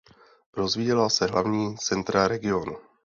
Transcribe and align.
Rozvíjela 0.57 1.09
se 1.09 1.25
hlavní 1.25 1.77
centra 1.77 2.27
regionu. 2.27 2.77